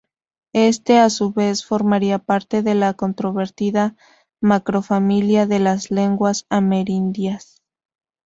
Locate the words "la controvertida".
2.73-3.95